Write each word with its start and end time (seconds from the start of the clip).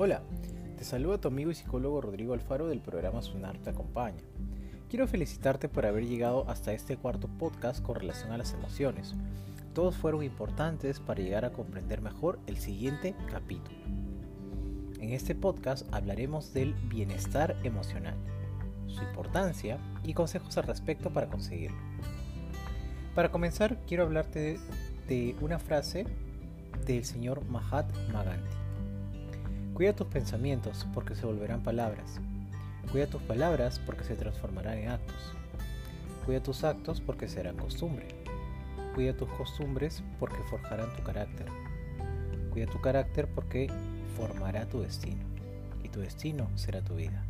Hola, 0.00 0.22
te 0.76 0.84
saluda 0.84 1.18
tu 1.18 1.26
amigo 1.26 1.50
y 1.50 1.56
psicólogo 1.56 2.00
Rodrigo 2.00 2.32
Alfaro 2.32 2.68
del 2.68 2.80
programa 2.80 3.20
Sunar 3.20 3.58
Te 3.58 3.70
Acompaña. 3.70 4.22
Quiero 4.88 5.08
felicitarte 5.08 5.68
por 5.68 5.86
haber 5.86 6.06
llegado 6.06 6.48
hasta 6.48 6.72
este 6.72 6.96
cuarto 6.96 7.26
podcast 7.26 7.82
con 7.82 7.96
relación 7.96 8.30
a 8.30 8.38
las 8.38 8.52
emociones. 8.54 9.16
Todos 9.74 9.96
fueron 9.96 10.22
importantes 10.22 11.00
para 11.00 11.20
llegar 11.20 11.44
a 11.44 11.50
comprender 11.50 12.00
mejor 12.00 12.38
el 12.46 12.58
siguiente 12.58 13.16
capítulo. 13.28 13.76
En 15.00 15.10
este 15.14 15.34
podcast 15.34 15.92
hablaremos 15.92 16.54
del 16.54 16.74
bienestar 16.74 17.56
emocional, 17.64 18.14
su 18.86 19.02
importancia 19.02 19.78
y 20.04 20.14
consejos 20.14 20.56
al 20.58 20.68
respecto 20.68 21.12
para 21.12 21.28
conseguirlo. 21.28 21.76
Para 23.16 23.32
comenzar, 23.32 23.80
quiero 23.84 24.04
hablarte 24.04 24.60
de, 25.08 25.34
una 25.40 25.58
frase 25.58 26.06
del 26.86 27.04
señor 27.04 27.44
Mahatma 27.46 28.22
Gandhi. 28.22 28.67
Cuida 29.78 29.92
tus 29.92 30.08
pensamientos 30.08 30.88
porque 30.92 31.14
se 31.14 31.24
volverán 31.24 31.62
palabras. 31.62 32.20
Cuida 32.90 33.06
tus 33.06 33.22
palabras 33.22 33.78
porque 33.78 34.02
se 34.02 34.16
transformarán 34.16 34.78
en 34.78 34.88
actos. 34.88 35.34
Cuida 36.26 36.42
tus 36.42 36.64
actos 36.64 37.00
porque 37.00 37.28
serán 37.28 37.56
costumbre. 37.56 38.08
Cuida 38.96 39.16
tus 39.16 39.28
costumbres 39.28 40.02
porque 40.18 40.42
forjarán 40.50 40.92
tu 40.96 41.04
carácter. 41.04 41.46
Cuida 42.50 42.66
tu 42.66 42.80
carácter 42.80 43.28
porque 43.28 43.68
formará 44.16 44.66
tu 44.66 44.80
destino. 44.80 45.22
Y 45.84 45.90
tu 45.90 46.00
destino 46.00 46.48
será 46.56 46.82
tu 46.82 46.96
vida. 46.96 47.22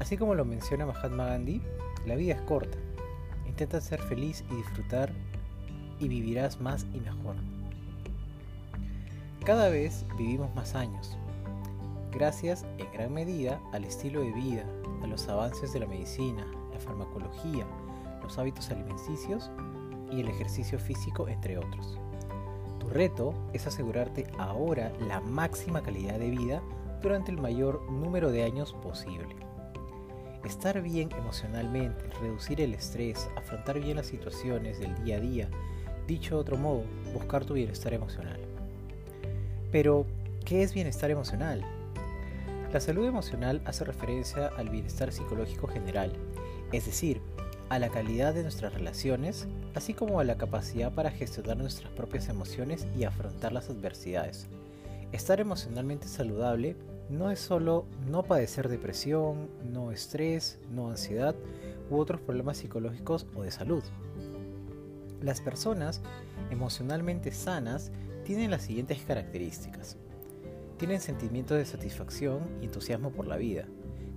Así 0.00 0.18
como 0.18 0.34
lo 0.34 0.44
menciona 0.44 0.84
Mahatma 0.84 1.28
Gandhi, 1.28 1.62
la 2.04 2.14
vida 2.16 2.34
es 2.34 2.42
corta. 2.42 2.76
Intenta 3.46 3.80
ser 3.80 4.02
feliz 4.02 4.44
y 4.50 4.56
disfrutar 4.56 5.10
y 5.98 6.08
vivirás 6.08 6.60
más 6.60 6.84
y 6.92 7.00
mejor. 7.00 7.36
Cada 9.44 9.68
vez 9.68 10.06
vivimos 10.16 10.54
más 10.54 10.74
años, 10.74 11.18
gracias 12.10 12.64
en 12.78 12.90
gran 12.94 13.12
medida 13.12 13.60
al 13.74 13.84
estilo 13.84 14.22
de 14.22 14.32
vida, 14.32 14.64
a 15.02 15.06
los 15.06 15.28
avances 15.28 15.70
de 15.74 15.80
la 15.80 15.86
medicina, 15.86 16.46
la 16.72 16.80
farmacología, 16.80 17.66
los 18.22 18.38
hábitos 18.38 18.70
alimenticios 18.70 19.50
y 20.10 20.20
el 20.20 20.28
ejercicio 20.28 20.78
físico, 20.78 21.28
entre 21.28 21.58
otros. 21.58 21.98
Tu 22.80 22.88
reto 22.88 23.34
es 23.52 23.66
asegurarte 23.66 24.26
ahora 24.38 24.90
la 24.98 25.20
máxima 25.20 25.82
calidad 25.82 26.18
de 26.18 26.30
vida 26.30 26.62
durante 27.02 27.30
el 27.30 27.38
mayor 27.38 27.82
número 27.92 28.30
de 28.30 28.44
años 28.44 28.72
posible. 28.72 29.36
Estar 30.42 30.80
bien 30.80 31.10
emocionalmente, 31.12 32.02
reducir 32.22 32.62
el 32.62 32.72
estrés, 32.72 33.28
afrontar 33.36 33.78
bien 33.78 33.98
las 33.98 34.06
situaciones 34.06 34.78
del 34.78 34.94
día 35.04 35.18
a 35.18 35.20
día, 35.20 35.50
dicho 36.06 36.36
de 36.36 36.40
otro 36.40 36.56
modo, 36.56 36.84
buscar 37.12 37.44
tu 37.44 37.52
bienestar 37.52 37.92
emocional. 37.92 38.53
Pero, 39.74 40.06
¿qué 40.44 40.62
es 40.62 40.72
bienestar 40.72 41.10
emocional? 41.10 41.60
La 42.72 42.78
salud 42.78 43.08
emocional 43.08 43.60
hace 43.64 43.82
referencia 43.82 44.46
al 44.56 44.68
bienestar 44.68 45.10
psicológico 45.10 45.66
general, 45.66 46.12
es 46.70 46.86
decir, 46.86 47.20
a 47.70 47.80
la 47.80 47.88
calidad 47.88 48.34
de 48.34 48.44
nuestras 48.44 48.72
relaciones, 48.72 49.48
así 49.74 49.92
como 49.92 50.20
a 50.20 50.24
la 50.24 50.36
capacidad 50.36 50.94
para 50.94 51.10
gestionar 51.10 51.56
nuestras 51.56 51.90
propias 51.90 52.28
emociones 52.28 52.86
y 52.96 53.02
afrontar 53.02 53.50
las 53.50 53.68
adversidades. 53.68 54.46
Estar 55.10 55.40
emocionalmente 55.40 56.06
saludable 56.06 56.76
no 57.10 57.32
es 57.32 57.40
solo 57.40 57.84
no 58.08 58.22
padecer 58.22 58.68
depresión, 58.68 59.48
no 59.72 59.90
estrés, 59.90 60.60
no 60.70 60.90
ansiedad 60.90 61.34
u 61.90 61.98
otros 61.98 62.20
problemas 62.20 62.58
psicológicos 62.58 63.26
o 63.34 63.42
de 63.42 63.50
salud. 63.50 63.82
Las 65.20 65.40
personas 65.40 66.00
emocionalmente 66.52 67.32
sanas 67.32 67.90
tienen 68.24 68.50
las 68.50 68.62
siguientes 68.62 69.02
características. 69.06 69.96
Tienen 70.78 71.00
sentimientos 71.00 71.58
de 71.58 71.64
satisfacción 71.64 72.40
y 72.60 72.64
entusiasmo 72.64 73.10
por 73.10 73.26
la 73.26 73.36
vida, 73.36 73.66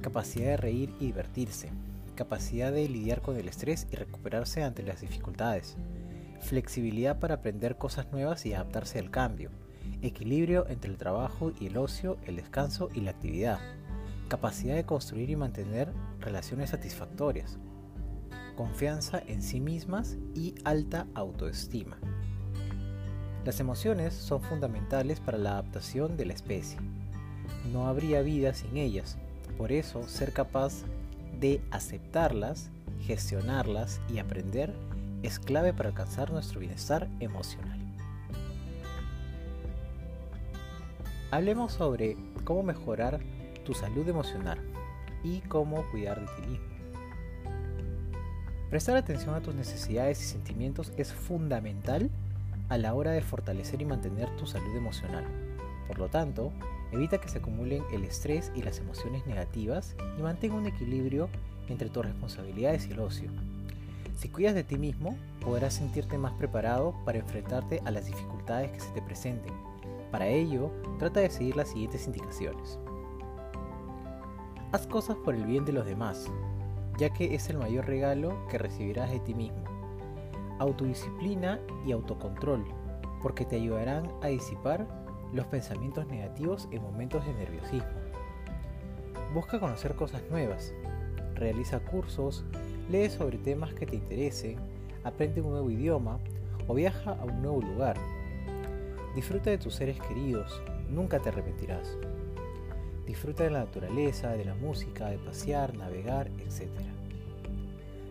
capacidad 0.02 0.48
de 0.48 0.58
reír 0.58 0.94
y 1.00 1.08
divertirse, 1.08 1.70
capacidad 2.16 2.72
de 2.72 2.90
lidiar 2.90 3.22
con 3.22 3.38
el 3.38 3.48
estrés 3.48 3.88
y 3.92 3.96
recuperarse 3.96 4.64
ante 4.64 4.82
las 4.84 5.02
dificultades, 5.02 5.78
flexibilidad 6.40 7.20
para 7.20 7.36
aprender 7.36 7.78
cosas 7.78 8.12
nuevas 8.12 8.46
y 8.46 8.54
adaptarse 8.54 8.98
al 9.00 9.12
cambio, 9.12 9.52
equilibrio 10.02 10.68
entre 10.68 10.90
el 10.90 10.98
trabajo 10.98 11.52
y 11.60 11.68
el 11.68 11.78
ocio, 11.78 12.18
el 12.26 12.38
descanso 12.38 12.90
y 12.94 13.02
la 13.02 13.12
actividad, 13.12 13.60
capacidad 14.28 14.76
de 14.76 14.86
construir 14.86 15.30
y 15.30 15.36
mantener 15.36 15.92
relaciones 16.20 16.72
satisfactorias, 16.72 17.60
confianza 18.56 19.22
en 19.28 19.42
sí 19.42 19.60
mismas 19.60 20.18
y 20.34 20.56
alta 20.64 21.08
autoestima. 21.14 22.00
Las 23.46 23.60
emociones 23.60 24.14
son 24.14 24.42
fundamentales 24.42 25.20
para 25.20 25.38
la 25.38 25.52
adaptación 25.52 26.18
de 26.18 26.26
la 26.26 26.34
especie. 26.34 26.78
No 27.72 27.88
habría 27.88 28.22
vida 28.22 28.54
sin 28.54 28.78
ellas, 28.78 29.18
por 29.58 29.72
eso 29.72 30.08
ser 30.08 30.34
capaz 30.34 30.84
de 31.40 31.62
aceptarlas, 31.72 32.70
gestionarlas 33.06 34.02
y 34.14 34.20
aprender 34.20 34.74
es 35.24 35.40
clave 35.40 35.74
para 35.74 35.90
alcanzar 35.90 36.32
nuestro 36.32 36.60
bienestar 36.60 37.08
emocional. 37.20 37.80
Hablemos 41.32 41.74
sobre 41.74 42.16
cómo 42.44 42.64
mejorar 42.64 43.20
tu 43.66 43.74
salud 43.74 44.08
emocional 44.08 44.60
y 45.24 45.42
cómo 45.42 45.84
cuidar 45.92 46.22
de 46.22 46.28
ti 46.36 46.50
mismo. 46.50 46.68
Prestar 48.70 48.98
atención 48.98 49.36
a 49.36 49.42
tus 49.42 49.56
necesidades 49.56 50.22
y 50.22 50.26
sentimientos 50.26 50.92
es 50.98 51.14
fundamental 51.14 52.10
a 52.70 52.78
la 52.78 52.94
hora 52.94 53.12
de 53.12 53.22
fortalecer 53.22 53.82
y 53.82 53.86
mantener 53.86 54.36
tu 54.36 54.46
salud 54.46 54.76
emocional. 54.76 55.26
Por 55.88 56.00
lo 56.00 56.10
tanto, 56.10 56.52
evita 56.92 57.20
que 57.20 57.30
se 57.30 57.40
acumulen 57.40 57.84
el 57.92 58.04
estrés 58.04 58.52
y 58.56 58.64
las 58.64 58.80
emociones 58.80 59.26
negativas 59.26 59.96
y 60.18 60.22
mantenga 60.22 60.56
un 60.56 60.66
equilibrio 60.66 61.30
entre 61.70 61.90
tus 61.90 62.06
responsabilidades 62.06 62.88
y 62.88 62.92
el 62.92 63.00
ocio. 63.00 63.30
Si 64.18 64.30
cuidas 64.30 64.56
de 64.56 64.64
ti 64.64 64.78
mismo, 64.78 65.18
podrás 65.42 65.76
sentirte 65.76 66.18
más 66.18 66.34
preparado 66.34 66.96
para 67.06 67.20
enfrentarte 67.20 67.82
a 67.86 67.92
las 67.92 68.06
dificultades 68.06 68.72
que 68.72 68.80
se 68.80 68.92
te 68.92 69.02
presenten 69.02 69.54
para 70.12 70.28
ello, 70.28 70.72
trata 71.00 71.20
de 71.20 71.30
seguir 71.30 71.56
las 71.58 71.70
siguientes 71.70 72.06
indicaciones. 72.08 72.80
Haz 74.72 74.88
cosas 74.88 75.18
por 75.18 75.36
el 75.36 75.46
bien 75.46 75.66
de 75.66 75.74
los 75.74 75.86
demás, 75.86 76.32
ya 76.98 77.10
que 77.10 77.36
es 77.36 77.50
el 77.50 77.58
mayor 77.58 77.86
regalo 77.86 78.48
que 78.50 78.58
recibirás 78.58 79.12
de 79.12 79.20
ti 79.20 79.34
mismo. 79.34 79.77
Autodisciplina 80.60 81.60
y 81.86 81.92
autocontrol, 81.92 82.66
porque 83.22 83.46
te 83.46 83.58
ayudarán 83.58 84.12
a 84.22 84.28
disipar 84.28 84.88
los 85.34 85.46
pensamientos 85.48 86.08
negativos 86.08 86.68
en 86.72 86.82
momentos 86.82 87.26
de 87.26 87.34
nerviosismo. 87.34 87.88
Busca 89.34 89.60
conocer 89.60 89.96
cosas 89.96 90.22
nuevas, 90.30 90.74
realiza 91.36 91.80
cursos, 91.80 92.46
lee 92.90 93.10
sobre 93.10 93.38
temas 93.38 93.74
que 93.74 93.86
te 93.86 93.96
interesen, 93.96 94.58
aprende 95.04 95.42
un 95.42 95.52
nuevo 95.52 95.70
idioma 95.70 96.20
o 96.68 96.74
viaja 96.74 97.12
a 97.12 97.26
un 97.26 97.42
nuevo 97.42 97.62
lugar. 97.62 97.98
Disfruta 99.16 99.50
de 99.50 99.58
tus 99.58 99.76
seres 99.76 100.00
queridos, 100.00 100.62
nunca 100.90 101.20
te 101.20 101.30
arrepentirás. 101.30 101.98
Disfruta 103.06 103.44
de 103.44 103.52
la 103.52 103.60
naturaleza, 103.60 104.32
de 104.32 104.46
la 104.46 104.56
música, 104.56 105.10
de 105.10 105.18
pasear, 105.18 105.76
navegar, 105.76 106.30
etc. 106.40 106.70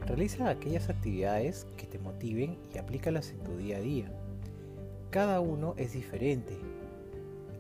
Realiza 0.07 0.49
aquellas 0.49 0.89
actividades 0.89 1.67
que 1.77 1.87
te 1.87 1.99
motiven 1.99 2.57
y 2.73 2.79
aplícalas 2.79 3.31
en 3.31 3.41
tu 3.41 3.57
día 3.57 3.79
a 3.79 3.81
día. 3.81 4.13
Cada 5.11 5.41
uno 5.41 5.75
es 5.77 5.95
diferente, 5.95 6.57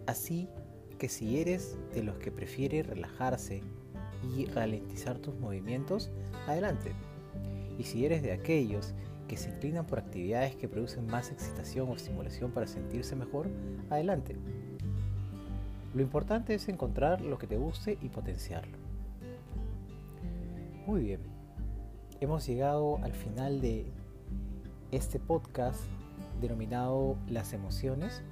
así 0.06 0.48
que 0.96 1.08
si 1.08 1.40
eres 1.40 1.76
de 1.92 2.04
los 2.04 2.18
que 2.18 2.30
prefiere 2.30 2.84
relajarse 2.84 3.62
y 4.36 4.46
ralentizar 4.46 5.18
tus 5.18 5.34
movimientos, 5.40 6.10
adelante. 6.46 6.92
Y 7.80 7.82
si 7.82 8.06
eres 8.06 8.22
de 8.22 8.32
aquellos 8.32 8.94
que 9.26 9.36
se 9.36 9.50
inclinan 9.50 9.84
por 9.84 9.98
actividades 9.98 10.54
que 10.54 10.68
producen 10.68 11.06
más 11.08 11.32
excitación 11.32 11.88
o 11.88 11.96
estimulación 11.96 12.52
para 12.52 12.68
sentirse 12.68 13.16
mejor, 13.16 13.48
adelante. 13.90 14.36
Lo 15.94 16.00
importante 16.00 16.54
es 16.54 16.68
encontrar 16.68 17.20
lo 17.22 17.38
que 17.38 17.48
te 17.48 17.56
guste 17.56 17.98
y 18.00 18.08
potenciarlo. 18.08 18.76
Muy 20.86 21.02
bien, 21.02 21.35
hemos 22.20 22.46
llegado 22.46 22.98
al 23.02 23.12
final 23.12 23.60
de 23.60 23.92
este 24.90 25.18
podcast 25.18 25.80
denominado 26.40 27.16
Las 27.28 27.52
emociones 27.52 28.22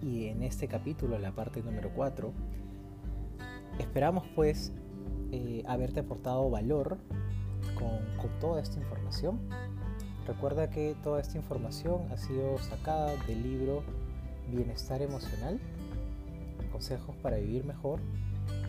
y 0.00 0.26
en 0.26 0.42
este 0.42 0.68
capítulo, 0.68 1.18
la 1.18 1.32
parte 1.32 1.62
número 1.62 1.90
4, 1.94 2.32
esperamos 3.78 4.24
pues 4.34 4.72
eh, 5.32 5.62
haberte 5.66 6.00
aportado 6.00 6.48
valor 6.50 6.98
con, 7.76 7.98
con 8.16 8.38
toda 8.40 8.60
esta 8.60 8.78
información 8.78 9.40
Recuerda 10.28 10.68
que 10.68 10.94
toda 11.02 11.22
esta 11.22 11.38
información 11.38 12.02
ha 12.12 12.18
sido 12.18 12.58
sacada 12.58 13.16
del 13.26 13.42
libro 13.42 13.82
Bienestar 14.50 15.00
Emocional, 15.00 15.58
Consejos 16.70 17.16
para 17.22 17.38
Vivir 17.38 17.64
Mejor, 17.64 17.98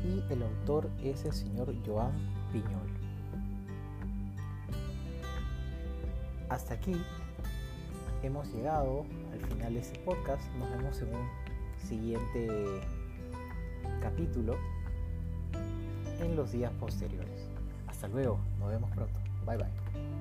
y 0.05 0.23
el 0.31 0.41
autor 0.41 0.89
es 1.03 1.25
el 1.25 1.33
señor 1.33 1.75
Joan 1.85 2.13
Piñol. 2.53 2.98
Hasta 6.49 6.73
aquí 6.73 6.95
hemos 8.23 8.51
llegado 8.53 9.05
al 9.31 9.39
final 9.47 9.73
de 9.75 9.79
este 9.79 9.99
podcast. 9.99 10.41
Nos 10.57 10.69
vemos 10.71 11.01
en 11.01 11.15
un 11.15 11.29
siguiente 11.87 12.81
capítulo 14.01 14.57
en 16.19 16.35
los 16.35 16.51
días 16.51 16.71
posteriores. 16.79 17.47
Hasta 17.87 18.07
luego, 18.07 18.39
nos 18.59 18.71
vemos 18.71 18.89
pronto. 18.91 19.19
Bye 19.45 19.57
bye. 19.57 20.18